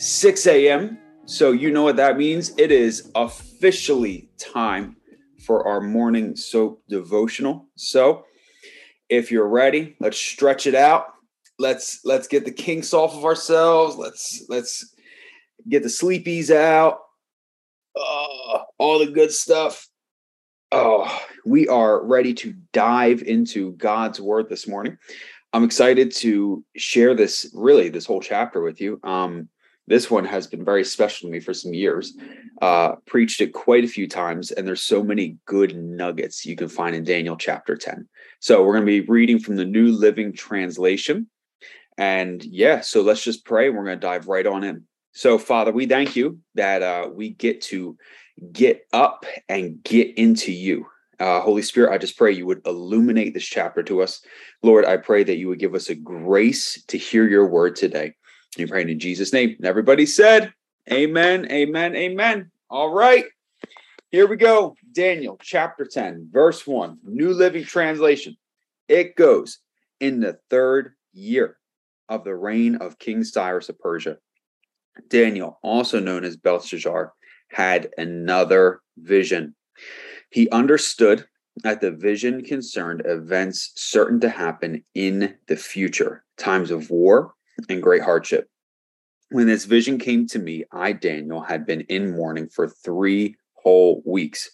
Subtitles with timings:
[0.00, 0.98] 6 a.m.
[1.26, 2.52] So, you know what that means.
[2.56, 4.96] It is officially time
[5.44, 7.66] for our morning soap devotional.
[7.76, 8.24] So,
[9.10, 11.08] if you're ready, let's stretch it out.
[11.58, 13.96] Let's let's get the kinks off of ourselves.
[13.96, 14.94] Let's let's
[15.68, 17.00] get the sleepies out.
[17.94, 19.86] Oh, all the good stuff.
[20.72, 24.96] Oh, we are ready to dive into God's word this morning.
[25.52, 28.98] I'm excited to share this, really, this whole chapter with you.
[29.02, 29.50] Um,
[29.90, 32.16] this one has been very special to me for some years.
[32.62, 36.68] Uh, preached it quite a few times, and there's so many good nuggets you can
[36.68, 38.08] find in Daniel chapter 10.
[38.38, 41.26] So we're going to be reading from the New Living Translation.
[41.98, 43.68] And yeah, so let's just pray.
[43.68, 44.84] We're going to dive right on in.
[45.10, 47.98] So, Father, we thank you that uh, we get to
[48.52, 50.86] get up and get into you.
[51.18, 54.22] Uh, Holy Spirit, I just pray you would illuminate this chapter to us.
[54.62, 58.14] Lord, I pray that you would give us a grace to hear your word today.
[58.56, 59.54] You pray in Jesus' name.
[59.56, 60.52] And everybody said,
[60.90, 62.50] Amen, amen, amen.
[62.68, 63.24] All right,
[64.10, 64.74] here we go.
[64.92, 68.36] Daniel chapter 10, verse 1, New Living Translation.
[68.88, 69.58] It goes,
[70.00, 71.58] In the third year
[72.08, 74.16] of the reign of King Cyrus of Persia,
[75.08, 77.12] Daniel, also known as Belteshazzar,
[77.50, 79.54] had another vision.
[80.30, 81.24] He understood
[81.62, 87.34] that the vision concerned events certain to happen in the future, times of war
[87.68, 88.48] and great hardship.
[89.30, 94.02] When this vision came to me, I, Daniel, had been in mourning for three whole
[94.04, 94.50] weeks.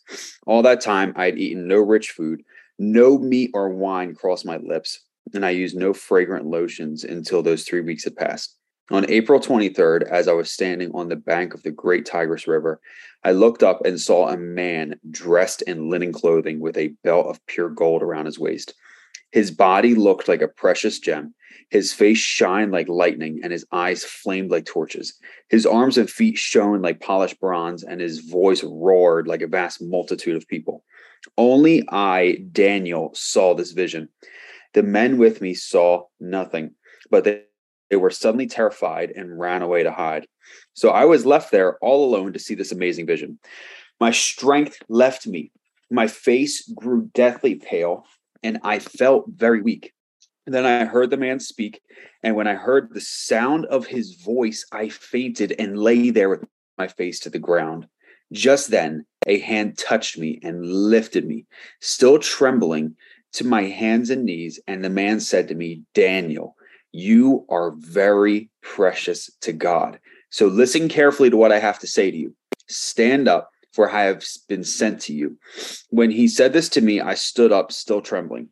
[0.47, 2.43] All that time, I had eaten no rich food,
[2.79, 5.01] no meat or wine crossed my lips,
[5.33, 8.57] and I used no fragrant lotions until those three weeks had passed.
[8.91, 12.81] On April 23rd, as I was standing on the bank of the great Tigris River,
[13.25, 17.45] I looked up and saw a man dressed in linen clothing with a belt of
[17.47, 18.75] pure gold around his waist.
[19.33, 21.35] His body looked like a precious gem.
[21.71, 25.19] His face shined like lightning, and his eyes flamed like torches.
[25.49, 29.83] His arms and feet shone like polished bronze, and his voice roared like a vast
[29.83, 30.85] multitude of people.
[31.37, 34.09] Only I, Daniel, saw this vision.
[34.75, 36.75] The men with me saw nothing,
[37.11, 37.43] but they
[37.91, 40.27] they were suddenly terrified and ran away to hide.
[40.75, 43.39] So I was left there all alone to see this amazing vision.
[44.01, 45.53] My strength left me.
[45.91, 48.05] My face grew deathly pale,
[48.43, 49.93] and I felt very weak.
[50.47, 51.83] And then I heard the man speak,
[52.23, 56.45] and when I heard the sound of his voice, I fainted and lay there with
[56.79, 57.89] my face to the ground.
[58.33, 61.47] Just then, a hand touched me and lifted me,
[61.81, 62.95] still trembling,
[63.33, 64.61] to my hands and knees.
[64.67, 66.55] And the man said to me, Daniel,
[66.93, 69.99] you are very precious to God.
[70.31, 72.35] So listen carefully to what I have to say to you.
[72.69, 75.39] Stand up, for I have been sent to you.
[75.91, 78.49] When he said this to me, I stood up, still trembling.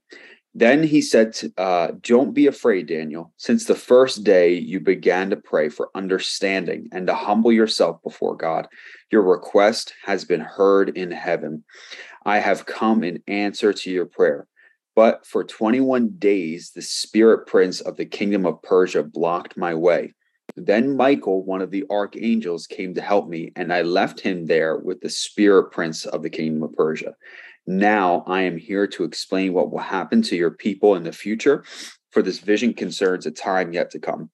[0.55, 3.33] Then he said, uh, Don't be afraid, Daniel.
[3.37, 8.37] Since the first day you began to pray for understanding and to humble yourself before
[8.37, 8.69] God,
[9.11, 11.65] your request has been heard in heaven.
[12.25, 14.47] I have come in answer to your prayer.
[14.95, 20.15] But for 21 days, the spirit prince of the kingdom of Persia blocked my way.
[20.57, 24.79] Then Michael, one of the archangels, came to help me, and I left him there
[24.79, 27.15] with the spirit prince of the kingdom of Persia.
[27.67, 31.65] Now I am here to explain what will happen to your people in the future,
[32.11, 34.31] for this vision concerns a time yet to come.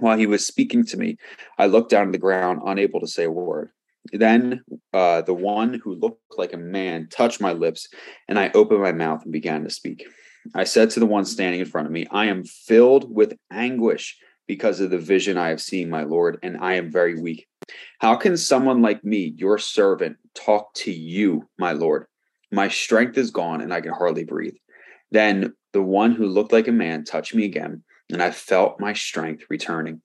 [0.00, 1.16] While he was speaking to me,
[1.58, 3.70] I looked down to the ground, unable to say a word.
[4.12, 7.88] Then uh, the one who looked like a man touched my lips,
[8.28, 10.06] and I opened my mouth and began to speak.
[10.54, 14.16] I said to the one standing in front of me, I am filled with anguish
[14.46, 17.46] because of the vision I have seen, my Lord, and I am very weak.
[17.98, 22.06] How can someone like me, your servant, talk to you, my Lord?
[22.56, 24.56] My strength is gone, and I can hardly breathe.
[25.10, 28.94] Then the one who looked like a man touched me again, and I felt my
[28.94, 30.00] strength returning.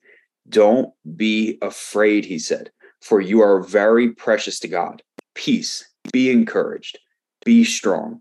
[0.48, 2.70] Don't be afraid, he said
[3.02, 5.02] for you are very precious to God.
[5.34, 6.98] Peace, be encouraged,
[7.44, 8.20] be strong.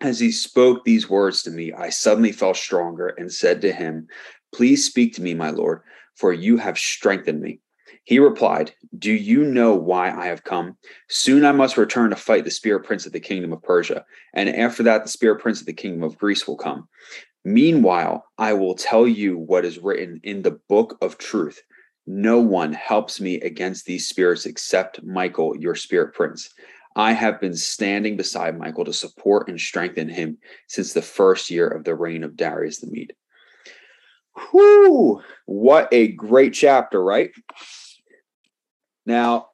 [0.00, 4.06] As he spoke these words to me, I suddenly felt stronger and said to him,
[4.54, 5.80] Please speak to me, my Lord,
[6.14, 7.60] for you have strengthened me.
[8.06, 10.78] He replied, Do you know why I have come?
[11.08, 14.48] Soon I must return to fight the spirit prince of the kingdom of Persia, and
[14.48, 16.88] after that, the spirit prince of the kingdom of Greece will come.
[17.44, 21.60] Meanwhile, I will tell you what is written in the book of truth.
[22.06, 26.48] No one helps me against these spirits except Michael, your spirit prince.
[26.94, 30.38] I have been standing beside Michael to support and strengthen him
[30.68, 33.14] since the first year of the reign of Darius the Mede.
[34.52, 37.30] Whew, what a great chapter, right?
[39.06, 39.48] Now,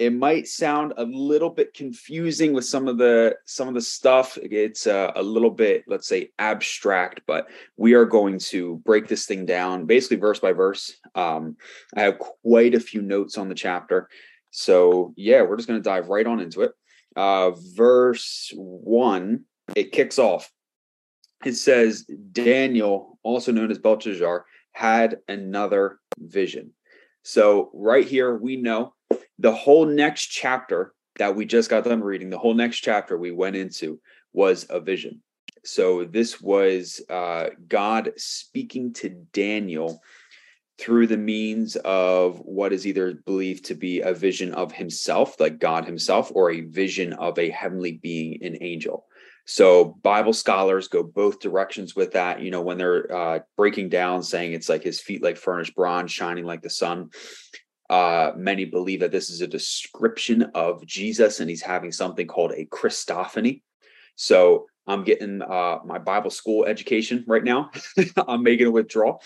[0.00, 4.38] it might sound a little bit confusing with some of the some of the stuff.
[4.42, 9.26] It's uh, a little bit let's say abstract but we are going to break this
[9.26, 10.96] thing down basically verse by verse.
[11.14, 11.56] Um,
[11.94, 14.08] i have quite a few notes on the chapter.
[14.50, 16.72] So yeah we're just going to dive right on into it.
[17.14, 19.44] Uh, verse one
[19.76, 20.50] it kicks off.
[21.44, 26.72] It says daniel also known as belteshazzar had another vision
[27.22, 28.94] so right here we know
[29.38, 33.30] the whole next chapter that we just got done reading, the whole next chapter we
[33.30, 34.00] went into
[34.32, 35.20] was a vision.
[35.64, 40.00] So this was uh, God speaking to Daniel
[40.78, 45.58] through the means of what is either believed to be a vision of himself, like
[45.58, 49.04] God himself, or a vision of a heavenly being, an angel.
[49.50, 52.40] So Bible scholars go both directions with that.
[52.40, 56.12] You know, when they're uh, breaking down, saying it's like his feet like furnished bronze,
[56.12, 57.10] shining like the sun.
[57.90, 62.52] Uh, many believe that this is a description of Jesus and he's having something called
[62.52, 63.62] a Christophany.
[64.14, 67.72] So I'm getting uh, my Bible school education right now.
[68.28, 69.20] I'm making a withdrawal.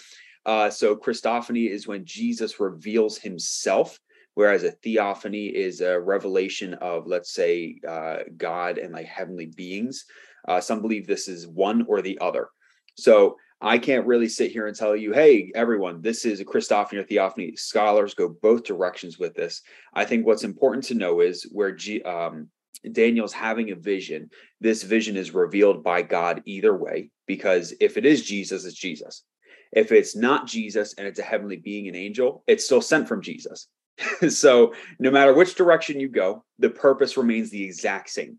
[0.47, 4.01] Uh, so Christophany is when Jesus reveals himself,
[4.35, 10.05] whereas a theophany is a revelation of, let's say, uh, God and like heavenly beings.
[10.47, 12.49] Uh, some believe this is one or the other.
[12.97, 16.99] So I can't really sit here and tell you, hey, everyone, this is a Christophany
[16.99, 17.57] or Theophany.
[17.57, 19.63] Scholars go both directions with this.
[19.95, 22.49] I think what's important to know is where G, um,
[22.93, 24.29] Daniel's having a vision,
[24.61, 29.25] this vision is revealed by God either way, because if it is Jesus, it's Jesus.
[29.73, 33.23] If it's not Jesus and it's a heavenly being, an angel, it's still sent from
[33.23, 33.69] Jesus.
[34.29, 38.39] so no matter which direction you go, the purpose remains the exact same.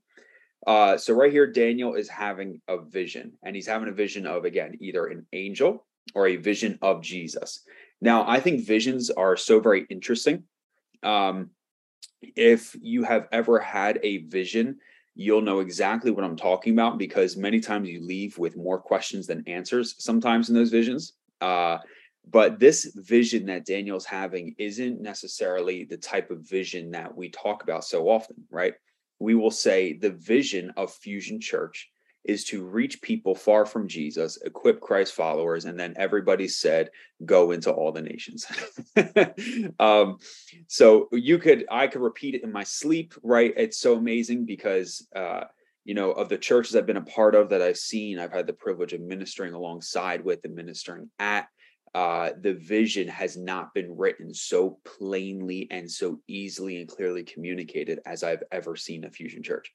[0.65, 4.45] Uh, so right here, Daniel is having a vision, and he's having a vision of
[4.45, 7.61] again either an angel or a vision of Jesus.
[8.01, 10.43] Now, I think visions are so very interesting.
[11.03, 11.51] Um,
[12.21, 14.77] if you have ever had a vision,
[15.15, 19.27] you'll know exactly what I'm talking about because many times you leave with more questions
[19.27, 21.13] than answers sometimes in those visions.
[21.41, 21.77] Uh,
[22.29, 27.63] but this vision that Daniel's having isn't necessarily the type of vision that we talk
[27.63, 28.73] about so often, right?
[29.19, 31.89] we will say the vision of Fusion Church
[32.25, 36.89] is to reach people far from Jesus, equip Christ followers, and then everybody said,
[37.23, 38.47] go into all the nations.
[39.79, 40.17] um,
[40.67, 43.53] so you could, I could repeat it in my sleep, right?
[43.55, 45.43] It's so amazing because, uh,
[45.83, 48.47] you know, of the churches I've been a part of that I've seen, I've had
[48.47, 51.47] the privilege of ministering alongside with and ministering at
[51.95, 58.01] uh, the vision has not been written so plainly and so easily and clearly communicated
[58.05, 59.71] as I've ever seen a fusion church,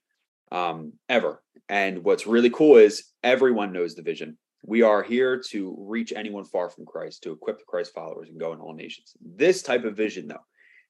[0.52, 1.42] um, ever.
[1.70, 4.36] And what's really cool is everyone knows the vision.
[4.62, 8.38] We are here to reach anyone far from Christ, to equip the Christ followers and
[8.38, 9.14] go in all nations.
[9.24, 10.44] This type of vision, though,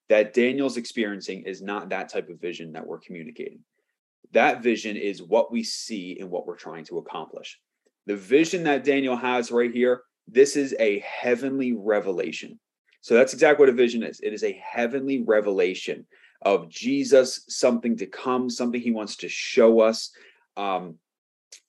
[0.08, 3.60] that Daniel's experiencing is not that type of vision that we're communicating.
[4.32, 7.60] That vision is what we see and what we're trying to accomplish.
[8.06, 12.58] The vision that Daniel has right here this is a heavenly revelation.
[13.00, 14.20] So that's exactly what a vision is.
[14.20, 16.06] It is a heavenly revelation
[16.42, 20.10] of Jesus, something to come, something he wants to show us.
[20.56, 20.96] Um,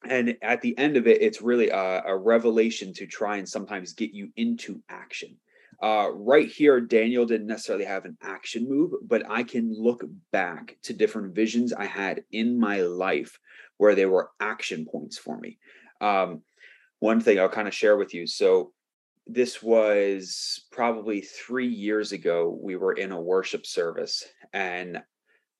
[0.07, 3.93] and at the end of it, it's really a, a, revelation to try and sometimes
[3.93, 5.37] get you into action.
[5.81, 10.77] Uh, right here, Daniel didn't necessarily have an action move, but I can look back
[10.83, 13.39] to different visions I had in my life
[13.77, 15.57] where they were action points for me.
[15.99, 16.41] Um,
[17.01, 18.27] one thing I'll kind of share with you.
[18.27, 18.71] So
[19.25, 22.57] this was probably three years ago.
[22.61, 25.01] We were in a worship service, and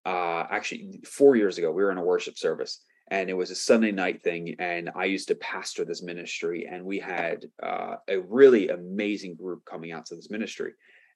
[0.06, 3.56] uh, actually four years ago, we were in a worship service, and it was a
[3.56, 4.56] Sunday night thing.
[4.60, 9.66] And I used to pastor this ministry, and we had uh, a really amazing group
[9.66, 10.74] coming out to this ministry.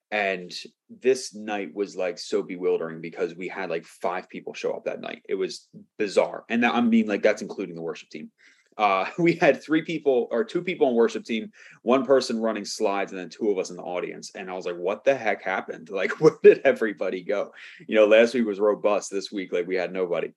[0.10, 0.51] And
[0.89, 5.01] this night was like so bewildering because we had like five people show up that
[5.01, 5.22] night.
[5.29, 5.67] It was
[6.00, 8.32] bizarre, and that, I mean, like that's including the worship team
[8.77, 11.51] uh, we had three people or two people on worship team,
[11.82, 14.32] one person running slides, and then two of us in the audience.
[14.36, 15.89] And I was like, what the heck happened?
[15.96, 17.53] Like, where did everybody go?
[17.88, 19.10] You know, last week was robust.
[19.10, 20.34] This week, like, we had nobody.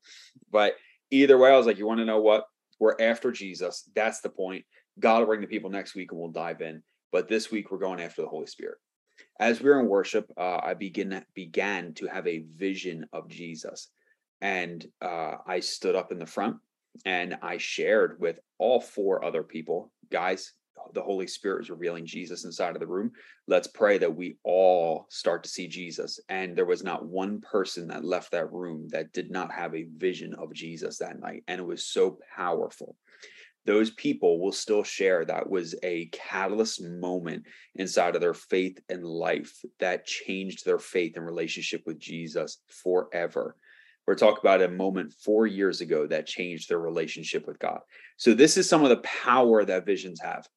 [0.53, 0.75] But
[1.11, 2.45] either way, I was like, you want to know what?
[2.79, 3.91] We're after Jesus.
[3.97, 4.65] That's the point.
[5.01, 6.83] God will bring the people next week and we'll dive in.
[7.11, 8.79] But this week, we're going after the Holy Spirit.
[9.41, 13.89] as we were in worship, uh, I begin began to have a vision of Jesus,
[14.41, 16.57] and uh, I stood up in the front
[17.05, 20.53] and I shared with all four other people, guys.
[20.95, 23.11] The Holy Spirit is revealing Jesus inside of the room.
[23.47, 26.19] Let's pray that we all start to see Jesus.
[26.29, 29.87] And there was not one person that left that room that did not have a
[29.97, 31.43] vision of Jesus that night.
[31.47, 32.97] And it was so powerful
[33.69, 39.05] those people will still share that was a catalyst moment inside of their faith and
[39.05, 43.57] life that changed their faith and relationship with Jesus forever.
[44.09, 47.81] We're talking about a moment four years ago that changed their relationship with God.
[48.17, 50.49] So, this is some of the power that visions have.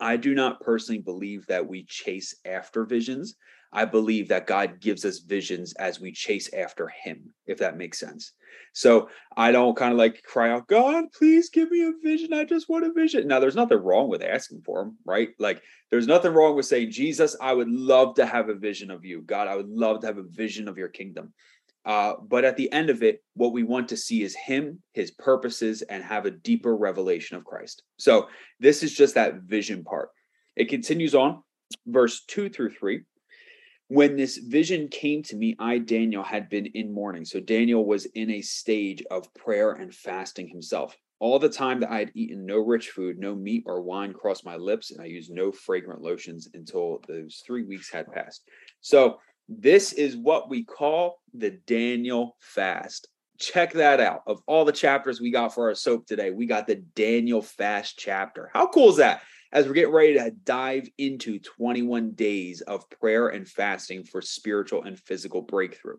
[0.00, 3.36] I do not personally believe that we chase after visions.
[3.74, 8.00] I believe that God gives us visions as we chase after Him, if that makes
[8.00, 8.32] sense.
[8.72, 12.32] So I don't kind of like cry out, God, please give me a vision.
[12.32, 13.28] I just want a vision.
[13.28, 15.28] Now, there's nothing wrong with asking for them, right?
[15.38, 19.04] Like, there's nothing wrong with saying, Jesus, I would love to have a vision of
[19.04, 19.20] you.
[19.20, 21.34] God, I would love to have a vision of your kingdom.
[21.84, 25.10] Uh, but at the end of it, what we want to see is Him, His
[25.10, 27.82] purposes, and have a deeper revelation of Christ.
[27.98, 30.08] So this is just that vision part.
[30.56, 31.42] It continues on,
[31.86, 33.02] verse two through three.
[33.88, 37.26] When this vision came to me, I, Daniel, had been in mourning.
[37.26, 40.96] So Daniel was in a stage of prayer and fasting himself.
[41.20, 44.44] All the time that I had eaten no rich food, no meat or wine crossed
[44.44, 48.44] my lips, and I used no fragrant lotions until those three weeks had passed.
[48.80, 53.08] So this is what we call the Daniel fast.
[53.38, 54.22] Check that out.
[54.26, 57.98] Of all the chapters we got for our soap today, we got the Daniel fast
[57.98, 58.50] chapter.
[58.52, 59.22] How cool is that?
[59.52, 64.84] As we're getting ready to dive into 21 days of prayer and fasting for spiritual
[64.84, 65.98] and physical breakthrough.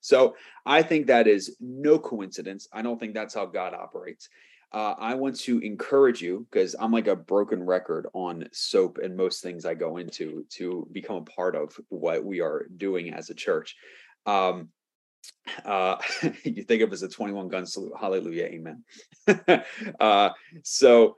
[0.00, 0.34] So
[0.66, 2.68] I think that is no coincidence.
[2.72, 4.28] I don't think that's how God operates.
[4.72, 9.14] Uh, I want to encourage you because I'm like a broken record on soap and
[9.16, 13.28] most things I go into to become a part of what we are doing as
[13.28, 13.76] a church.
[14.24, 14.68] Um,
[15.64, 15.96] uh,
[16.44, 17.92] you think of as a 21 gun salute.
[18.00, 18.46] Hallelujah.
[18.46, 18.84] Amen.
[20.00, 20.30] uh,
[20.64, 21.16] so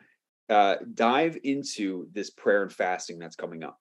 [0.49, 3.79] uh, dive into this prayer and fasting that's coming up.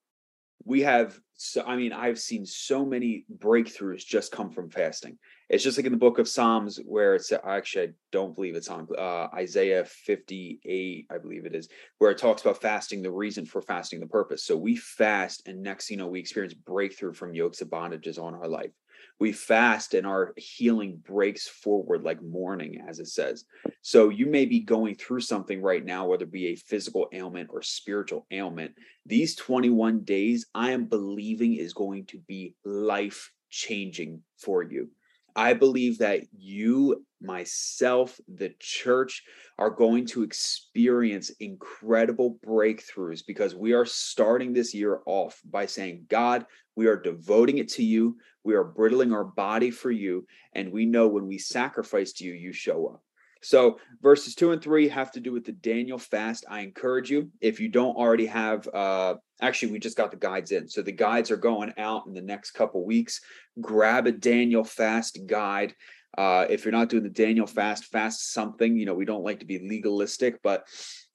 [0.66, 5.18] We have, so, I mean, I've seen so many breakthroughs just come from fasting.
[5.54, 8.70] It's just like in the book of Psalms where it's actually I don't believe it's
[8.70, 11.70] on uh, Isaiah 58, I believe it is,
[12.00, 14.44] where it talks about fasting, the reason for fasting, the purpose.
[14.44, 18.34] So we fast, and next you know we experience breakthrough from yokes of bondages on
[18.34, 18.72] our life.
[19.20, 23.46] We fast and our healing breaks forward like morning, as it says.
[23.84, 27.52] So you may be going through something right now, whether it be a physical ailment
[27.54, 28.72] or spiritual ailment.
[29.06, 34.90] These 21 days, I am believing is going to be life changing for you.
[35.36, 39.24] I believe that you, myself, the church
[39.58, 46.06] are going to experience incredible breakthroughs because we are starting this year off by saying,
[46.10, 48.18] God, we are devoting it to you.
[48.44, 50.26] We are brittling our body for you.
[50.54, 53.04] And we know when we sacrifice to you, you show up.
[53.44, 56.46] So verses two and three have to do with the Daniel fast.
[56.50, 60.52] I encourage you, if you don't already have, uh, actually, we just got the guides
[60.52, 60.68] in.
[60.68, 63.22] So the guides are going out in the next couple weeks.
[63.60, 65.76] Grab a Daniel fast guide.
[66.18, 68.78] Uh, if you're not doing the Daniel fast, fast something.
[68.78, 70.66] You know, we don't like to be legalistic, but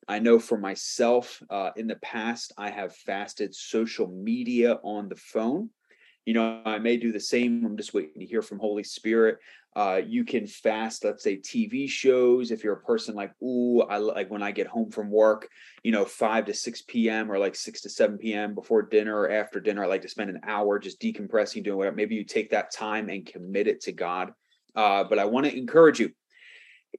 [0.06, 5.16] I know for myself, uh, in the past, I have fasted social media on the
[5.16, 5.70] phone.
[6.24, 7.64] You know, I may do the same.
[7.64, 9.38] I'm just waiting to hear from Holy Spirit.
[9.78, 12.50] Uh, you can fast, let's say, TV shows.
[12.50, 15.48] If you're a person like, ooh, I like when I get home from work,
[15.84, 17.30] you know, 5 to 6 p.m.
[17.30, 18.56] or like 6 to 7 p.m.
[18.56, 21.94] before dinner or after dinner, I like to spend an hour just decompressing, doing whatever.
[21.94, 24.32] Maybe you take that time and commit it to God.
[24.74, 26.10] Uh, but I want to encourage you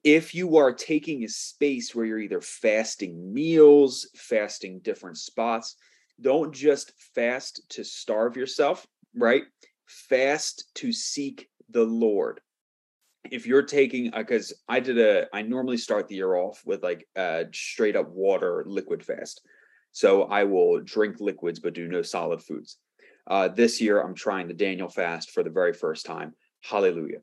[0.06, 5.76] if you are taking a space where you're either fasting meals, fasting different spots,
[6.22, 9.44] don't just fast to starve yourself, right?
[9.86, 12.40] Fast to seek the Lord
[13.26, 16.84] if you're taking because uh, i did a i normally start the year off with
[16.84, 19.42] like a straight up water liquid fast.
[19.92, 22.78] So i will drink liquids but do no solid foods.
[23.28, 26.34] Uh, this year i'm trying the daniel fast for the very first time.
[26.62, 27.20] Hallelujah.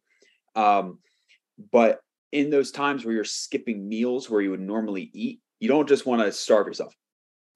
[0.55, 0.99] Um,
[1.73, 2.01] but
[2.33, 6.05] in those times where you're skipping meals where you would normally eat you don't just
[6.05, 6.95] want to starve yourself.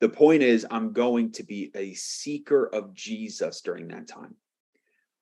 [0.00, 4.34] The point is i'm going to be a seeker of jesus during that time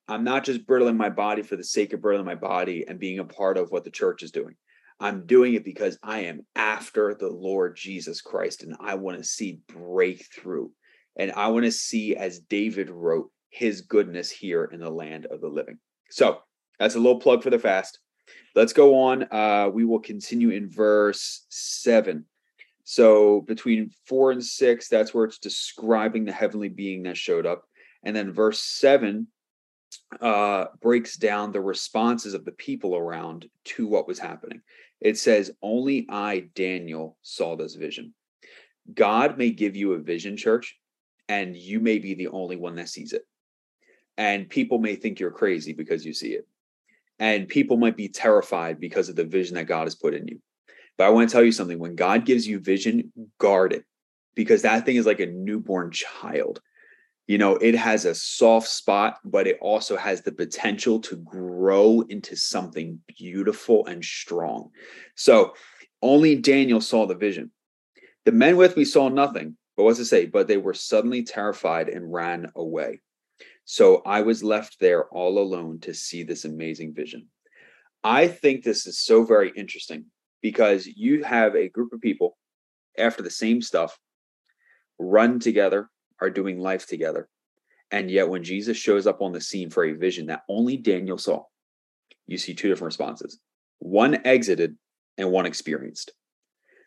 [0.09, 3.19] I'm not just brittling my body for the sake of brittling my body and being
[3.19, 4.57] a part of what the church is doing.
[4.99, 9.25] I'm doing it because I am after the Lord Jesus Christ and I want to
[9.25, 10.71] see breakthrough.
[11.17, 15.41] And I want to see, as David wrote, his goodness here in the land of
[15.41, 15.79] the living.
[16.11, 16.39] So
[16.79, 17.99] that's a little plug for the fast.
[18.55, 19.27] Let's go on.
[19.31, 22.25] Uh, we will continue in verse seven.
[22.85, 27.65] So between four and six, that's where it's describing the heavenly being that showed up.
[28.05, 29.29] And then verse seven
[30.21, 34.61] uh, breaks down the responses of the people around to what was happening.
[35.01, 38.15] It says, Only I, Daniel, saw this vision.
[38.93, 40.77] God may give you a vision, church,
[41.29, 43.23] and you may be the only one that sees it.
[44.17, 46.47] And people may think you're crazy because you see it.
[47.19, 50.41] And people might be terrified because of the vision that God has put in you.
[50.97, 53.85] But I want to tell you something when God gives you vision, guard it
[54.35, 56.61] because that thing is like a newborn child
[57.29, 62.01] you know it has a soft spot but it also has the potential to grow
[62.09, 64.71] into something beautiful and strong.
[65.15, 65.55] So
[66.03, 67.53] only daniel saw the vision.
[68.25, 70.27] The men with me saw nothing but what's it say?
[70.27, 73.01] But they were suddenly terrified and ran away.
[73.65, 77.29] So i was left there all alone to see this amazing vision.
[78.03, 80.07] I think this is so very interesting
[80.41, 82.39] because you have a group of people
[82.97, 83.99] after the same stuff
[84.99, 85.91] run together
[86.21, 87.29] are doing life together
[87.91, 91.19] and yet, when Jesus shows up on the scene for a vision that only Daniel
[91.19, 91.45] saw,
[92.27, 93.39] you see two different responses
[93.79, 94.77] one exited
[95.17, 96.13] and one experienced.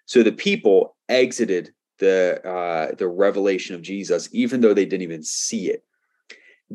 [0.06, 5.24] So the people exited the uh, the revelation of Jesus, even though they didn't even
[5.24, 5.84] see it.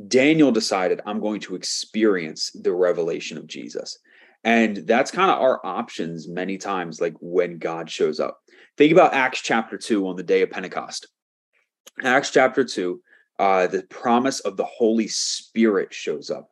[0.09, 3.99] Daniel decided, I'm going to experience the revelation of Jesus.
[4.45, 8.39] And that's kind of our options many times, like when God shows up.
[8.77, 11.09] Think about Acts chapter 2 on the day of Pentecost.
[12.03, 13.01] Acts chapter 2,
[13.39, 16.51] uh, the promise of the Holy Spirit shows up,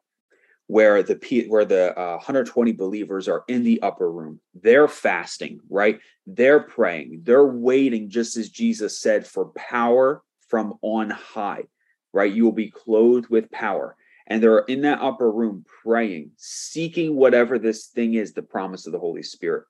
[0.67, 4.41] where the where the uh, 120 believers are in the upper room.
[4.55, 6.01] They're fasting, right?
[6.27, 7.23] They're praying.
[7.25, 11.65] They're waiting, just as Jesus said, for power from on high,
[12.13, 12.33] right?
[12.33, 13.97] You will be clothed with power.
[14.27, 18.93] And they're in that upper room praying, seeking whatever this thing is, the promise of
[18.93, 19.65] the Holy Spirit.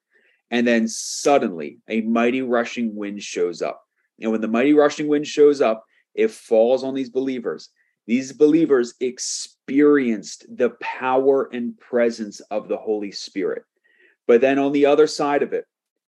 [0.51, 3.84] And then suddenly a mighty rushing wind shows up.
[4.21, 7.71] And when the mighty rushing wind shows up, it falls on these believers.
[8.07, 13.63] These believers experienced the power and presence of the Holy Spirit.
[14.27, 15.65] But then on the other side of it,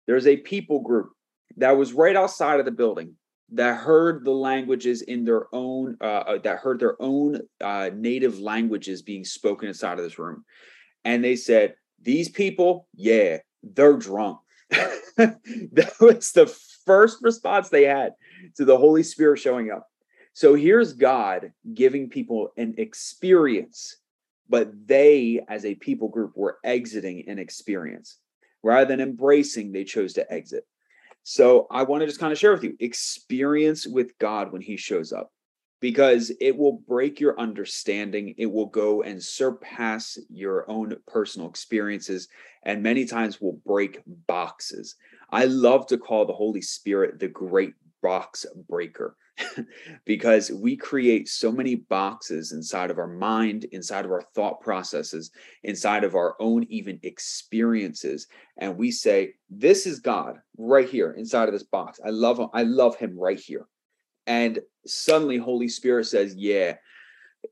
[0.08, 1.12] there's a people group
[1.58, 3.16] that was right outside of the building
[3.54, 8.40] that heard the languages in their own uh, uh that heard their own uh, native
[8.40, 10.46] languages being spoken inside of this room
[11.04, 16.48] and they said these people yeah they're drunk that was the
[16.86, 18.14] first response they had
[18.56, 19.88] to the holy spirit showing up
[20.34, 23.98] so here's God giving people an experience,
[24.50, 28.18] but they, as a people group, were exiting an experience.
[28.64, 30.66] Rather than embracing, they chose to exit.
[31.24, 34.78] So I want to just kind of share with you experience with God when He
[34.78, 35.32] shows up
[35.82, 38.34] because it will break your understanding.
[38.38, 42.30] It will go and surpass your own personal experiences,
[42.64, 44.96] and many times will break boxes.
[45.32, 49.16] I love to call the Holy Spirit the great box breaker
[50.06, 55.32] because we create so many boxes inside of our mind, inside of our thought processes,
[55.64, 58.28] inside of our own even experiences.
[58.58, 62.00] And we say, This is God right here inside of this box.
[62.06, 62.50] I love him.
[62.54, 63.68] I love him right here.
[64.28, 66.76] And suddenly, Holy Spirit says, Yeah,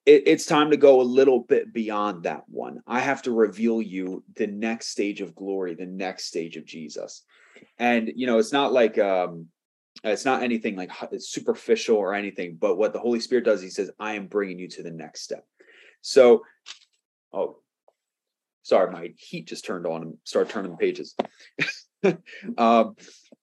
[0.05, 2.81] it, it's time to go a little bit beyond that one.
[2.87, 7.23] I have to reveal you the next stage of glory, the next stage of Jesus.
[7.77, 9.47] And, you know, it's not like, um,
[10.03, 13.91] it's not anything like superficial or anything, but what the Holy Spirit does, He says,
[13.99, 15.45] I am bringing you to the next step.
[16.01, 16.43] So,
[17.33, 17.57] oh,
[18.63, 21.15] sorry, my heat just turned on and started turning the pages.
[22.57, 22.95] um,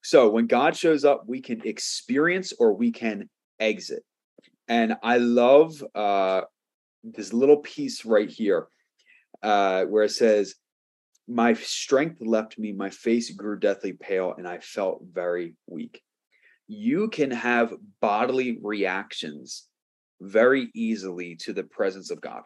[0.02, 3.28] so, when God shows up, we can experience or we can
[3.60, 4.02] exit.
[4.68, 6.42] And I love uh,
[7.04, 8.68] this little piece right here
[9.42, 10.54] uh, where it says,
[11.28, 16.02] My strength left me, my face grew deathly pale, and I felt very weak
[16.68, 19.68] you can have bodily reactions
[20.20, 22.42] very easily to the presence of God.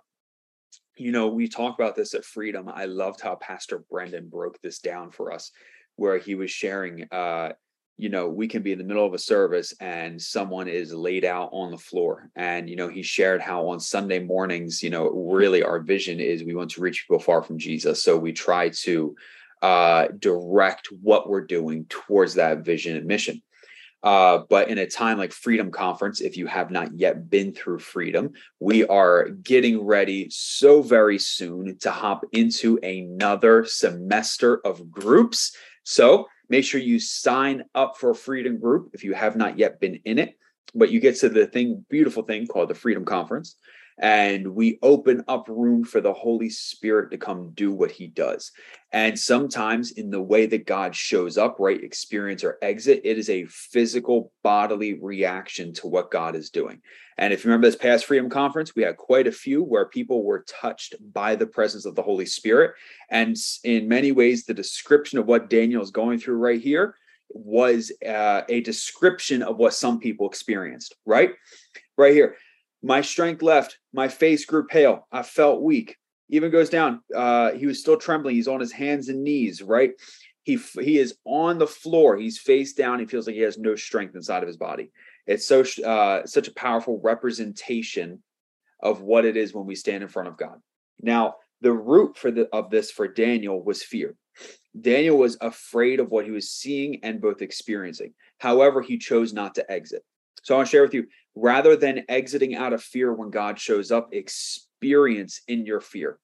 [0.96, 2.68] You know, we talk about this at Freedom.
[2.68, 5.50] I loved how Pastor Brendan broke this down for us,
[5.96, 7.52] where he was sharing, uh,
[8.00, 11.24] you know, we can be in the middle of a service and someone is laid
[11.24, 12.30] out on the floor.
[12.34, 16.42] And, you know, he shared how on Sunday mornings, you know, really our vision is
[16.42, 18.02] we want to reach people far from Jesus.
[18.02, 19.14] So we try to
[19.60, 23.42] uh, direct what we're doing towards that vision and mission.
[24.02, 27.80] Uh, but in a time like Freedom Conference, if you have not yet been through
[27.80, 35.54] Freedom, we are getting ready so very soon to hop into another semester of groups.
[35.84, 39.80] So make sure you sign up for a Freedom group if you have not yet
[39.80, 40.36] been in it.
[40.74, 43.56] But you get to the thing, beautiful thing called the Freedom Conference.
[44.00, 48.50] And we open up room for the Holy Spirit to come do what he does.
[48.92, 53.28] And sometimes, in the way that God shows up, right, experience or exit, it is
[53.28, 56.80] a physical bodily reaction to what God is doing.
[57.18, 60.24] And if you remember this past Freedom Conference, we had quite a few where people
[60.24, 62.72] were touched by the presence of the Holy Spirit.
[63.10, 66.94] And in many ways, the description of what Daniel is going through right here
[67.28, 71.32] was uh, a description of what some people experienced, right?
[71.98, 72.36] Right here.
[72.82, 75.96] My strength left, my face grew pale, I felt weak.
[76.30, 77.00] Even goes down.
[77.14, 78.36] Uh, he was still trembling.
[78.36, 79.90] He's on his hands and knees, right?
[80.44, 82.16] He he is on the floor.
[82.16, 83.00] He's face down.
[83.00, 84.92] He feels like he has no strength inside of his body.
[85.26, 88.22] It's so uh, such a powerful representation
[88.80, 90.58] of what it is when we stand in front of God.
[91.02, 94.14] Now, the root for the of this for Daniel was fear.
[94.80, 98.14] Daniel was afraid of what he was seeing and both experiencing.
[98.38, 100.04] However, he chose not to exit.
[100.42, 103.58] So I want to share with you rather than exiting out of fear when God
[103.58, 106.18] shows up, experience in your fear.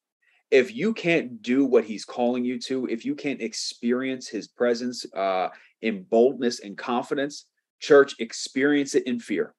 [0.51, 5.05] If you can't do what he's calling you to, if you can't experience his presence
[5.15, 5.49] uh,
[5.83, 7.47] in boldness and confidence,
[7.81, 9.55] church, experience it in fear.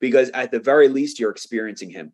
[0.00, 2.12] Because at the very least, you're experiencing him.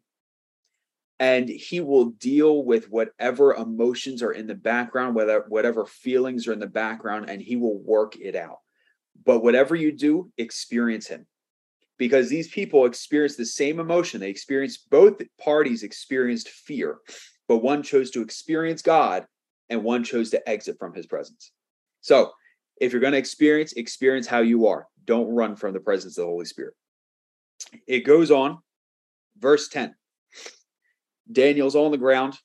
[1.19, 6.53] And he will deal with whatever emotions are in the background, whether whatever feelings are
[6.53, 8.59] in the background, and he will work it out.
[9.25, 11.27] But whatever you do, experience him
[11.99, 14.21] because these people experienced the same emotion.
[14.21, 16.99] They experienced both parties experienced fear,
[17.49, 19.27] but one chose to experience God
[19.69, 21.53] and one chose to exit from his presence.
[22.01, 22.33] So,
[22.81, 24.87] if you're going to experience, experience how you are.
[25.07, 26.75] Don't run from the presence of the Holy Spirit.
[27.87, 28.59] It goes on,
[29.39, 29.95] verse 10.
[31.33, 32.39] Daniel's on the ground,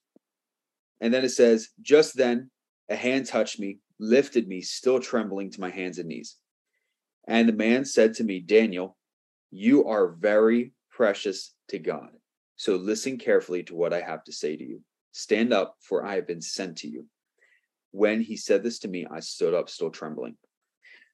[1.02, 2.50] and then it says, Just then
[2.90, 6.38] a hand touched me, lifted me, still trembling to my hands and knees.
[7.28, 8.98] And the man said to me, Daniel,
[9.52, 12.10] you are very precious to God.
[12.56, 14.82] So listen carefully to what I have to say to you.
[15.14, 17.06] Stand up, for I have been sent to you.
[17.92, 20.38] When he said this to me, I stood up, still trembling.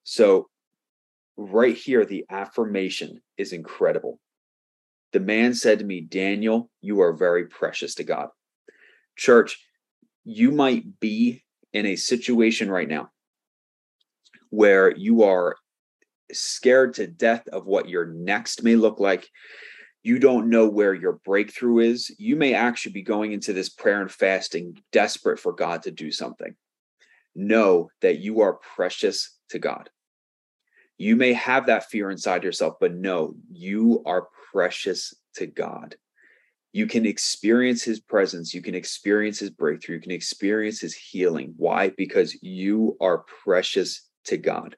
[0.03, 0.49] So,
[1.35, 4.19] right here, the affirmation is incredible.
[5.13, 8.29] The man said to me, Daniel, you are very precious to God.
[9.15, 9.59] Church,
[10.23, 11.43] you might be
[11.73, 13.09] in a situation right now
[14.49, 15.55] where you are
[16.31, 19.29] scared to death of what your next may look like.
[20.03, 22.13] You don't know where your breakthrough is.
[22.17, 26.11] You may actually be going into this prayer and fasting desperate for God to do
[26.11, 26.55] something.
[27.35, 29.89] Know that you are precious to God.
[30.97, 35.95] You may have that fear inside yourself, but no, you are precious to God.
[36.73, 38.53] You can experience his presence.
[38.53, 39.95] You can experience his breakthrough.
[39.95, 41.53] You can experience his healing.
[41.57, 41.89] Why?
[41.89, 44.75] Because you are precious to God.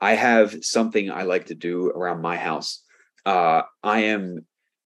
[0.00, 2.82] I have something I like to do around my house.
[3.26, 4.46] Uh, I am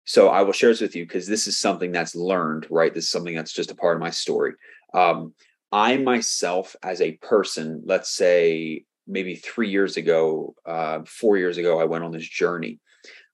[0.05, 2.95] so I will share this with you because this is something that's learned, right?
[2.95, 4.55] This is something that's just a part of my story.
[4.95, 5.35] Um,
[5.71, 11.79] I myself, as a person, let's say maybe three years ago, uh, four years ago,
[11.79, 12.81] I went on this journey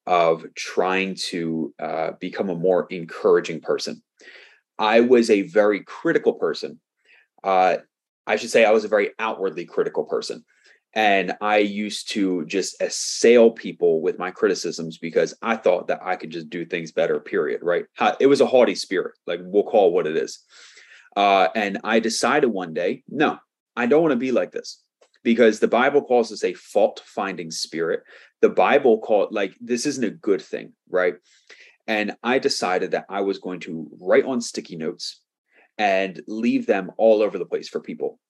[0.07, 4.03] of trying to uh, become a more encouraging person.
[4.77, 6.81] I was a very critical person.
[7.44, 7.77] Uh,
[8.27, 10.44] I should say I was a very outwardly critical person.
[10.95, 16.15] And I used to just assail people with my criticisms because I thought that I
[16.15, 17.61] could just do things better, period.
[17.63, 17.87] Right.
[18.21, 20.41] It was a haughty spirit, like we'll call what it is.
[21.17, 23.39] Uh, and I decided one day, no,
[23.77, 24.83] I don't want to be like this
[25.25, 28.03] because the Bible calls this a fault finding spirit.
[28.41, 31.15] The Bible called like this isn't a good thing, right?
[31.87, 35.21] And I decided that I was going to write on sticky notes
[35.77, 38.21] and leave them all over the place for people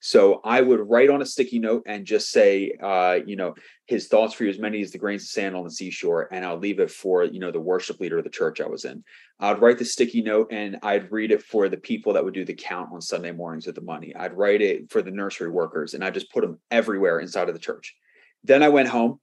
[0.00, 4.08] so I would write on a sticky note and just say, uh, you know, his
[4.08, 6.56] thoughts for you as many as the grains of sand on the seashore, and I'll
[6.56, 9.04] leave it for you know the worship leader of the church I was in.
[9.38, 12.44] I'd write the sticky note and I'd read it for the people that would do
[12.44, 14.14] the count on Sunday mornings with the money.
[14.16, 17.54] I'd write it for the nursery workers, and I just put them everywhere inside of
[17.54, 17.94] the church.
[18.42, 19.20] Then I went home,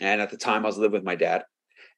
[0.00, 1.42] and at the time I was living with my dad,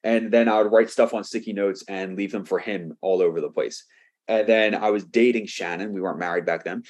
[0.03, 3.21] and then I would write stuff on sticky notes and leave them for him all
[3.21, 3.85] over the place.
[4.27, 5.93] And then I was dating Shannon.
[5.93, 6.83] We weren't married back then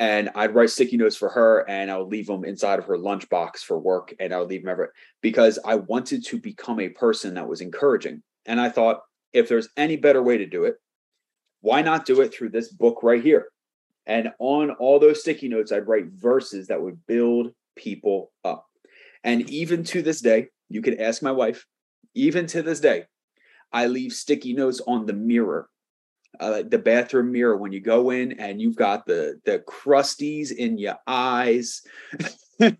[0.00, 2.98] and I'd write sticky notes for her and I would leave them inside of her
[2.98, 6.88] lunchbox for work and I would leave them ever because I wanted to become a
[6.88, 8.22] person that was encouraging.
[8.46, 9.02] And I thought,
[9.32, 10.76] if there's any better way to do it,
[11.60, 13.46] why not do it through this book right here?
[14.06, 18.66] And on all those sticky notes, I'd write verses that would build people up.
[19.22, 21.64] And even to this day, you can ask my wife,
[22.14, 23.04] even to this day,
[23.72, 25.68] I leave sticky notes on the mirror
[26.40, 30.78] uh, the bathroom mirror when you go in and you've got the the crusties in
[30.78, 31.82] your eyes.
[32.60, 32.78] And,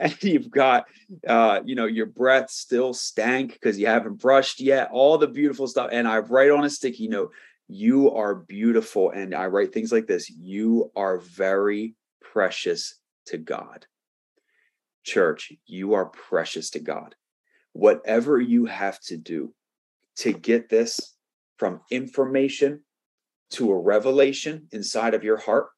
[0.00, 0.86] and you've got
[1.28, 5.66] uh, you know your breath still stank because you haven't brushed yet all the beautiful
[5.66, 5.90] stuff.
[5.92, 7.32] And i write on a sticky note
[7.68, 9.10] you are beautiful.
[9.10, 12.94] And i write things like this you are very precious
[13.26, 13.84] to god.
[15.04, 17.14] Church you are precious to god.
[17.74, 19.52] Whatever you have to do
[20.16, 21.14] to get this
[21.60, 22.80] from information
[23.50, 25.68] to a revelation inside of your heart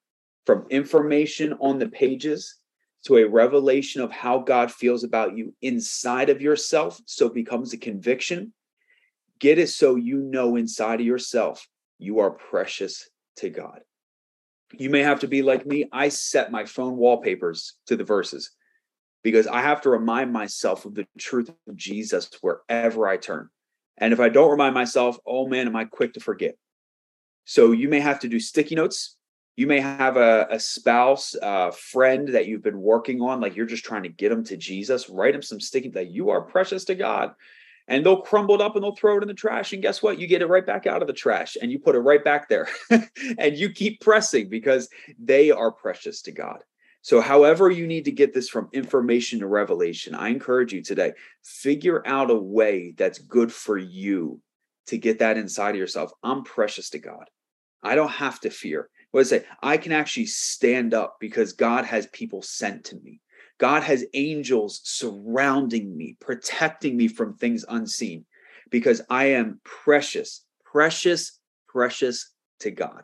[0.45, 2.55] from information on the pages
[3.05, 7.01] to a revelation of how God feels about you inside of yourself.
[7.05, 8.53] So it becomes a conviction.
[9.39, 11.67] Get it so you know inside of yourself
[11.99, 13.81] you are precious to God.
[14.71, 15.89] You may have to be like me.
[15.91, 18.51] I set my phone wallpapers to the verses
[19.21, 23.49] because I have to remind myself of the truth of Jesus wherever I turn.
[23.97, 26.55] And if I don't remind myself, oh man, am I quick to forget?
[27.45, 29.17] So you may have to do sticky notes.
[29.55, 33.67] You may have a, a spouse a friend that you've been working on like you're
[33.67, 36.85] just trying to get them to jesus write them some sticky that you are precious
[36.85, 37.33] to god.
[37.87, 39.73] And they'll crumble it up and they'll throw it in the trash.
[39.73, 40.17] And guess what?
[40.17, 42.47] You get it right back out of the trash and you put it right back
[42.47, 42.69] there.
[43.37, 46.63] And you keep pressing because they are precious to god
[47.03, 51.13] so however you need to get this from information to revelation i encourage you today
[51.43, 54.41] figure out a way that's good for you
[54.87, 57.29] to get that inside of yourself i'm precious to god
[57.83, 59.45] i don't have to fear what it say?
[59.61, 63.21] I can actually stand up because God has people sent to me.
[63.59, 68.25] God has angels surrounding me, protecting me from things unseen
[68.71, 73.03] because I am precious, precious, precious to God.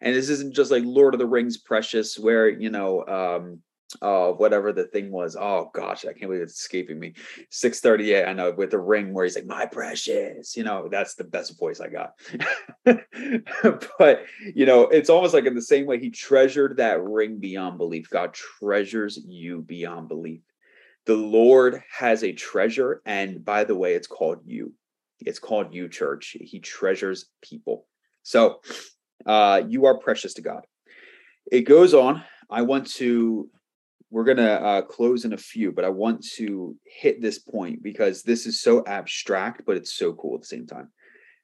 [0.00, 3.60] And this isn't just like Lord of the Rings precious, where, you know, um,
[4.02, 5.36] uh whatever the thing was.
[5.36, 7.14] Oh gosh i can't believe it's escaping me.
[7.50, 11.24] 638 i know with the ring where he's like my precious you know that's the
[11.24, 12.14] best voice i got.
[13.98, 17.78] But you know it's almost like in the same way he treasured that ring beyond
[17.78, 18.08] belief.
[18.10, 20.42] God treasures you beyond belief.
[21.06, 24.72] The lord has a treasure and by the way it's called you.
[25.20, 26.36] It's called you church.
[26.40, 27.86] He treasures people.
[28.22, 28.60] So
[29.26, 30.64] uh you are precious to god
[31.50, 33.48] it goes on i want to
[34.10, 37.82] we're going to uh, close in a few, but I want to hit this point
[37.82, 40.90] because this is so abstract, but it's so cool at the same time.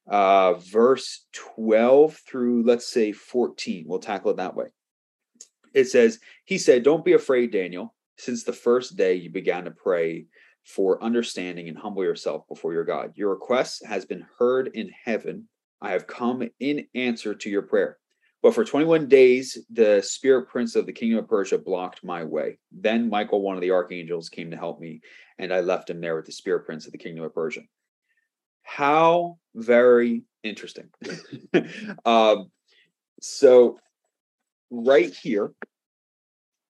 [0.08, 3.84] Uh, verse 12 through, let's say, 14.
[3.86, 4.66] We'll tackle it that way.
[5.74, 7.94] It says, He said, Don't be afraid, Daniel.
[8.18, 10.26] Since the first day you began to pray
[10.64, 15.48] for understanding and humble yourself before your God, your request has been heard in heaven.
[15.80, 17.98] I have come in answer to your prayer.
[18.42, 22.58] But for 21 days, the spirit prince of the kingdom of Persia blocked my way.
[22.70, 25.00] Then Michael, one of the archangels, came to help me,
[25.38, 27.62] and I left him there with the spirit prince of the kingdom of Persia.
[28.62, 30.90] How very interesting.
[32.04, 32.50] um,
[33.20, 33.78] so,
[34.70, 35.52] right here,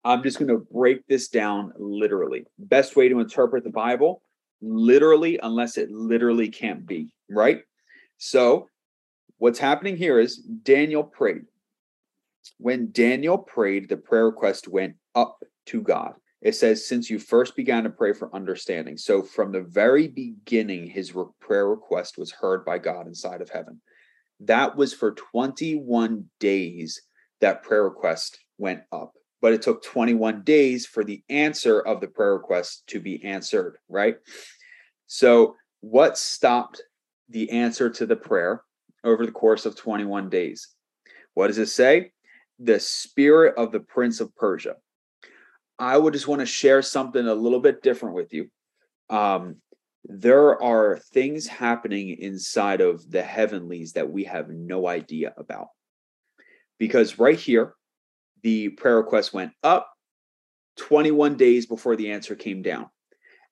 [0.03, 2.45] I'm just going to break this down literally.
[2.59, 4.21] Best way to interpret the Bible,
[4.61, 7.61] literally, unless it literally can't be, right?
[8.17, 8.69] So,
[9.43, 11.43] what's happening here is Daniel prayed
[12.57, 16.13] when Daniel prayed, the prayer request went up to God.
[16.41, 18.97] It says, since you first began to pray for understanding.
[18.97, 23.49] So from the very beginning, his re- prayer request was heard by God inside of
[23.49, 23.81] heaven.
[24.41, 27.01] That was for 21 days
[27.39, 29.13] that prayer request went up.
[29.41, 33.77] But it took 21 days for the answer of the prayer request to be answered,
[33.87, 34.15] right?
[35.07, 36.81] So, what stopped
[37.29, 38.63] the answer to the prayer
[39.03, 40.69] over the course of 21 days?
[41.33, 42.11] What does it say?
[42.59, 44.75] the spirit of the prince of Persia.
[45.79, 48.49] I would just want to share something a little bit different with you.
[49.09, 49.57] Um,
[50.05, 55.67] there are things happening inside of the heavenlies that we have no idea about.
[56.77, 57.73] Because right here,
[58.43, 59.89] the prayer request went up
[60.77, 62.89] 21 days before the answer came down.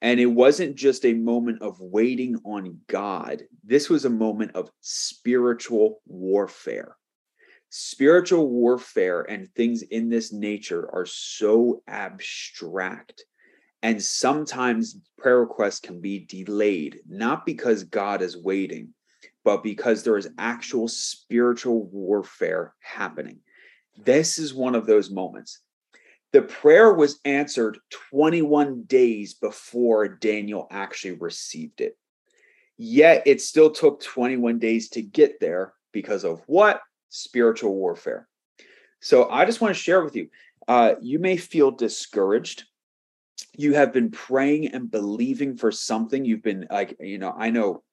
[0.01, 4.71] And it wasn't just a moment of waiting on God, this was a moment of
[4.81, 6.97] spiritual warfare
[7.71, 13.23] spiritual warfare and things in this nature are so abstract.
[13.81, 18.89] And sometimes prayer requests can be delayed, not because God is waiting,
[19.43, 23.39] but because there is actual spiritual warfare happening.
[23.97, 25.61] This is one of those moments.
[26.33, 27.77] The prayer was answered
[28.09, 31.97] 21 days before Daniel actually received it.
[32.77, 36.81] Yet it still took 21 days to get there because of what?
[37.11, 38.27] spiritual warfare.
[39.01, 40.29] So I just want to share with you
[40.67, 42.65] uh, you may feel discouraged.
[43.57, 46.23] You have been praying and believing for something.
[46.23, 47.83] You've been like, you know, I know,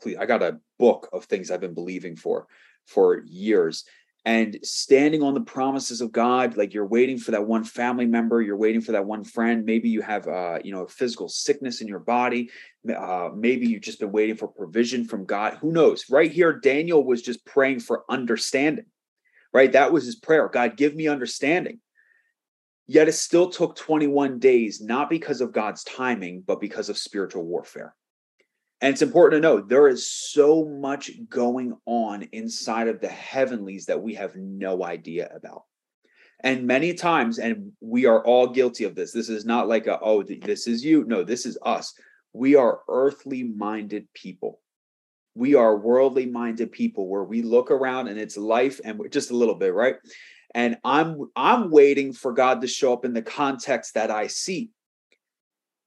[0.00, 2.46] please, I got a book of things I've been believing for
[2.86, 3.84] for years.
[4.24, 8.40] And standing on the promises of God, like you're waiting for that one family member,
[8.40, 9.66] you're waiting for that one friend.
[9.66, 12.50] Maybe you have, uh, you know, a physical sickness in your body.
[12.88, 15.58] Uh, maybe you've just been waiting for provision from God.
[15.60, 16.06] Who knows?
[16.08, 18.86] Right here, Daniel was just praying for understanding.
[19.52, 20.48] Right, that was his prayer.
[20.48, 21.80] God, give me understanding.
[22.86, 27.44] Yet it still took 21 days, not because of God's timing, but because of spiritual
[27.44, 27.94] warfare.
[28.84, 33.86] And it's important to know there is so much going on inside of the heavenlies
[33.86, 35.62] that we have no idea about.
[36.40, 39.10] And many times, and we are all guilty of this.
[39.10, 41.06] This is not like a, oh, this is you.
[41.06, 41.94] No, this is us.
[42.34, 44.60] We are earthly minded people.
[45.34, 49.36] We are worldly minded people where we look around and it's life and just a
[49.36, 49.96] little bit, right?
[50.54, 54.72] And I'm I'm waiting for God to show up in the context that I see.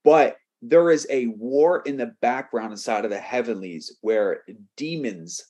[0.03, 4.43] But there is a war in the background inside of the heavenlies where
[4.75, 5.43] demons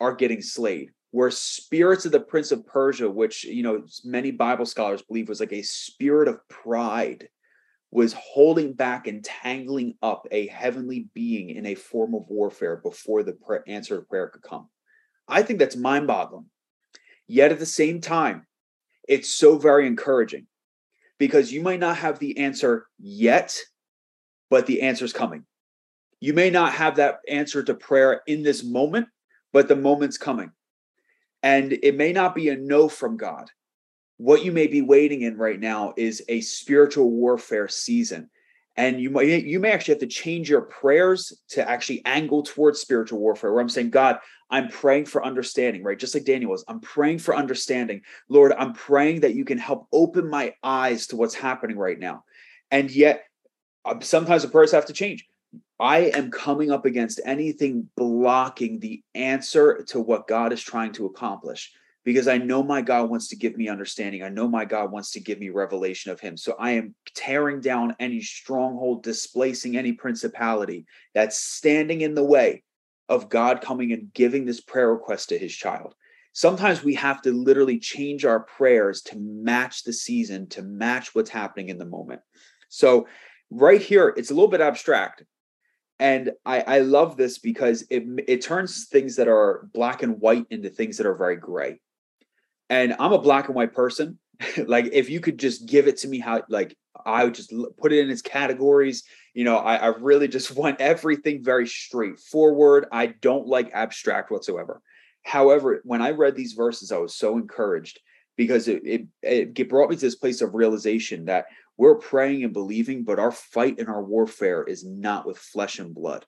[0.00, 4.66] are getting slayed where spirits of the prince of persia which you know many bible
[4.66, 7.28] scholars believe was like a spirit of pride
[7.94, 13.22] was holding back and tangling up a heavenly being in a form of warfare before
[13.22, 13.36] the
[13.68, 14.68] answer to prayer could come.
[15.28, 16.46] I think that's mind-boggling.
[17.28, 18.48] Yet at the same time
[19.08, 20.48] it's so very encouraging
[21.20, 23.56] because you might not have the answer yet
[24.54, 25.44] but the answer is coming.
[26.20, 29.08] You may not have that answer to prayer in this moment,
[29.52, 30.52] but the moment's coming.
[31.42, 33.50] And it may not be a no from God.
[34.16, 38.30] What you may be waiting in right now is a spiritual warfare season.
[38.76, 42.78] And you might you may actually have to change your prayers to actually angle towards
[42.78, 43.52] spiritual warfare.
[43.52, 45.98] Where I'm saying, God, I'm praying for understanding, right?
[45.98, 48.02] Just like Daniel was, I'm praying for understanding.
[48.28, 52.22] Lord, I'm praying that you can help open my eyes to what's happening right now.
[52.70, 53.24] And yet
[53.84, 55.26] Uh, sometimes the prayers have to change.
[55.78, 61.06] I am coming up against anything blocking the answer to what God is trying to
[61.06, 61.72] accomplish
[62.04, 64.22] because I know my God wants to give me understanding.
[64.22, 66.36] I know my God wants to give me revelation of Him.
[66.36, 72.62] So I am tearing down any stronghold, displacing any principality that's standing in the way
[73.08, 75.94] of God coming and giving this prayer request to His child.
[76.32, 81.30] Sometimes we have to literally change our prayers to match the season, to match what's
[81.30, 82.20] happening in the moment.
[82.68, 83.06] So
[83.50, 85.24] right here it's a little bit abstract.
[86.00, 90.46] And I, I love this because it it turns things that are black and white
[90.50, 91.80] into things that are very gray.
[92.68, 94.18] And i'm a black and white person.
[94.66, 96.76] Like if you could just give it to me how like
[97.06, 99.04] i would just put it in its categories.
[99.34, 102.86] You know I, I really just want everything very straightforward.
[102.90, 104.80] I don't like abstract whatsoever.
[105.22, 108.00] However when i read these verses i was so encouraged
[108.36, 112.52] because it, it, it brought me to this place of realization that we're praying and
[112.52, 116.24] believing, but our fight and our warfare is not with flesh and blood.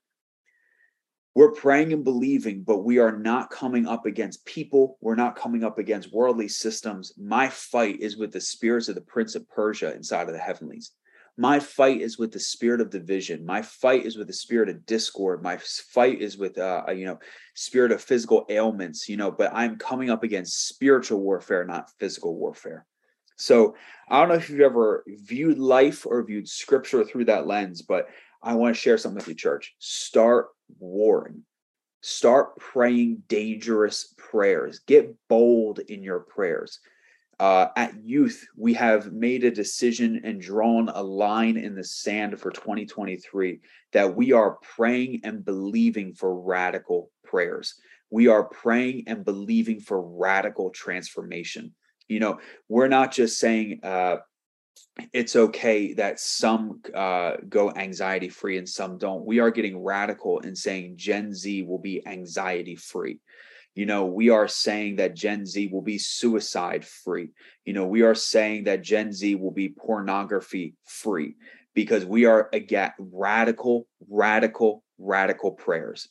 [1.35, 4.97] We're praying and believing, but we are not coming up against people.
[5.03, 7.13] We're not coming up against worldly systems.
[7.19, 10.93] My fight is with the spirits of the prince of Persia inside of the heavenlies.
[11.37, 13.45] My fight is with the spirit of division.
[13.45, 15.43] My fight is with the spirit of discord.
[15.43, 17.19] My fight is with, uh, you know,
[17.55, 19.07] spirit of physical ailments.
[19.07, 22.87] You know, but I'm coming up against spiritual warfare, not physical warfare.
[23.37, 23.77] So
[24.09, 28.09] I don't know if you've ever viewed life or viewed scripture through that lens, but
[28.43, 29.75] I want to share something with you, church.
[29.79, 31.43] Start warring.
[32.03, 34.81] Start praying dangerous prayers.
[34.87, 36.81] Get bold in your prayers.
[37.39, 42.41] Uh, at youth, we have made a decision and drawn a line in the sand
[42.41, 43.61] for 2023
[43.93, 47.75] that we are praying and believing for radical prayers.
[48.11, 51.75] We are praying and believing for radical transformation.
[52.09, 54.17] You know, we're not just saying uh,
[55.13, 59.27] it's okay that some uh, go anxiety free and some don't.
[59.27, 63.21] We are getting radical in saying Gen Z will be anxiety free.
[63.75, 67.29] You know, we are saying that Gen Z will be suicide free.
[67.67, 71.35] You know, we are saying that Gen Z will be pornography free
[71.75, 76.09] because we are again radical, radical, radical prayers.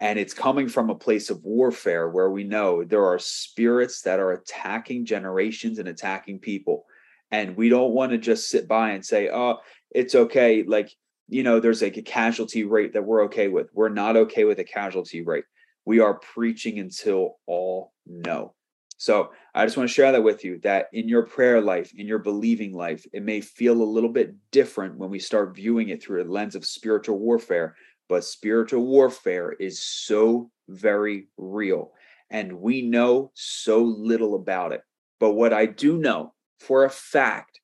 [0.00, 4.18] And it's coming from a place of warfare where we know there are spirits that
[4.18, 6.86] are attacking generations and attacking people.
[7.30, 9.58] And we don't want to just sit by and say, oh,
[9.90, 10.62] it's okay.
[10.62, 10.90] Like,
[11.28, 13.68] you know, there's like a casualty rate that we're okay with.
[13.74, 15.44] We're not okay with a casualty rate.
[15.84, 18.54] We are preaching until all know.
[18.96, 22.06] So I just want to share that with you that in your prayer life, in
[22.06, 26.02] your believing life, it may feel a little bit different when we start viewing it
[26.02, 27.76] through a lens of spiritual warfare
[28.10, 31.92] but spiritual warfare is so very real.
[32.28, 34.82] And we know so little about it.
[35.20, 37.60] But what I do know for a fact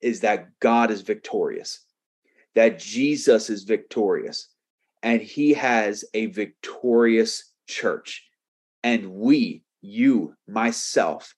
[0.00, 1.84] is that God is victorious,
[2.54, 4.48] that Jesus is victorious,
[5.02, 8.24] and he has a victorious church.
[8.82, 11.34] And we you, myself,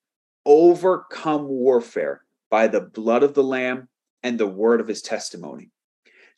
[0.46, 3.88] overcome warfare by the blood of the Lamb
[4.22, 5.71] and the word of his testimony.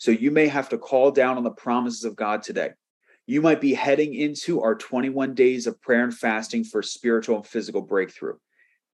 [0.05, 2.73] So you may have to call down on the promises of God today.
[3.25, 7.47] You might be heading into our 21 days of prayer and fasting for spiritual and
[7.47, 8.35] physical breakthrough.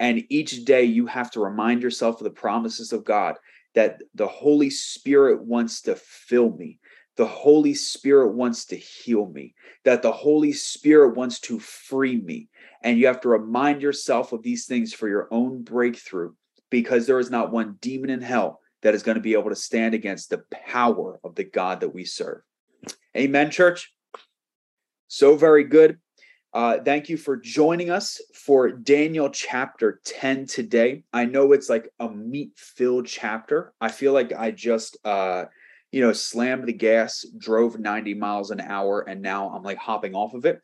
[0.02, 3.36] And each day you have to remind yourself of the promises of God
[3.74, 6.82] that the Holy Spirit wants to fill me.
[7.16, 9.56] The Holy Spirit wants to heal me,
[9.86, 12.50] that the Holy Spirit wants to free me.
[12.84, 16.34] And you have to remind yourself of these things for your own breakthrough
[16.70, 19.56] because there is not one demon in hell that is going to be able to
[19.56, 22.42] stand against the power of the God that we serve.
[23.16, 23.94] Amen, church.
[25.08, 26.00] So very good.
[26.54, 31.04] Uh, thank you for joining us for Daniel chapter 10 today.
[31.14, 33.74] I know it's like a meat filled chapter.
[33.82, 35.46] I feel like I just, uh,
[35.92, 40.16] you know, slammed the gas, drove 90 miles an hour, and now I'm like hopping
[40.16, 40.62] off of it.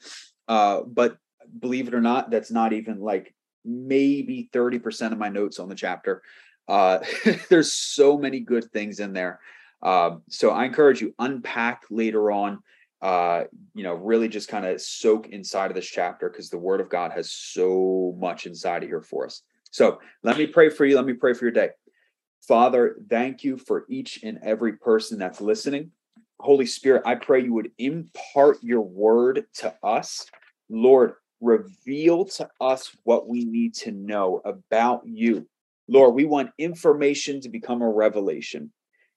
[0.47, 1.17] Uh, but
[1.59, 3.33] believe it or not, that's not even like
[3.65, 6.21] maybe 30% of my notes on the chapter.
[6.67, 6.99] Uh,
[7.49, 9.39] there's so many good things in there.
[9.81, 12.59] Uh, so I encourage you unpack later on.
[13.01, 13.43] Uh,
[13.73, 16.89] you know, really just kind of soak inside of this chapter because the Word of
[16.89, 19.41] God has so much inside of here for us.
[19.71, 20.95] So let me pray for you.
[20.95, 21.71] Let me pray for your day.
[22.47, 25.91] Father, thank you for each and every person that's listening.
[26.39, 30.25] Holy Spirit, I pray you would impart your word to us.
[30.69, 35.47] Lord, reveal to us what we need to know about you.
[35.87, 38.71] Lord, we want information to become a revelation.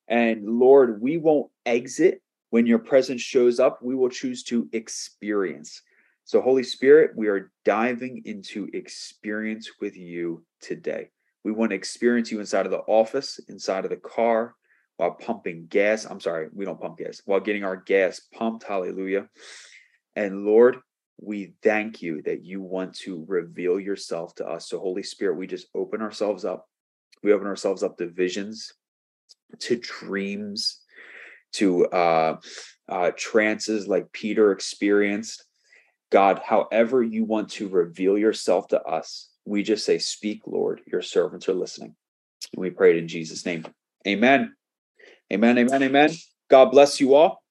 [0.09, 3.81] And Lord, we won't exit when your presence shows up.
[3.83, 5.83] We will choose to experience.
[6.25, 11.11] So, Holy Spirit, we are diving into experience with you today.
[11.45, 14.57] We want to experience you inside of the office, inside of the car,
[14.97, 16.05] while pumping gas.
[16.05, 18.65] I'm sorry, we don't pump gas, while getting our gas pumped.
[18.65, 19.29] Hallelujah.
[20.17, 20.79] And Lord,
[21.19, 24.69] we thank you that you want to reveal yourself to us.
[24.69, 26.69] So, Holy Spirit, we just open ourselves up.
[27.23, 28.73] We open ourselves up to visions,
[29.61, 30.83] to dreams,
[31.55, 32.37] to uh,
[32.89, 35.45] uh, trances like Peter experienced.
[36.11, 41.03] God, however you want to reveal yourself to us, we just say, Speak, Lord, your
[41.03, 41.95] servants are listening.
[42.53, 43.67] And we pray it in Jesus' name.
[44.07, 44.55] Amen.
[45.33, 45.59] Amen.
[45.59, 45.83] Amen.
[45.83, 46.11] Amen.
[46.49, 47.43] God bless you all.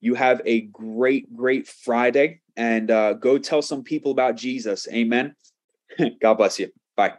[0.00, 4.86] You have a great, great Friday and uh, go tell some people about Jesus.
[4.92, 5.34] Amen.
[6.20, 6.68] God bless you.
[6.94, 7.14] Bye.